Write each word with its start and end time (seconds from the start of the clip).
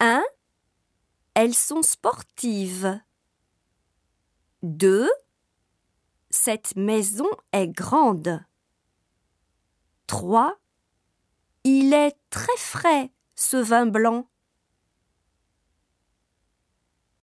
1. 0.00 0.22
Elles 1.34 1.54
sont 1.54 1.82
sportives. 1.82 3.00
2. 4.62 5.08
Cette 6.28 6.76
maison 6.76 7.28
est 7.52 7.68
grande. 7.68 8.44
3. 10.06 10.58
Il 11.64 11.94
est 11.94 12.16
très 12.30 12.56
frais, 12.58 13.10
ce 13.34 13.56
vin 13.56 13.86
blanc. 13.86 14.28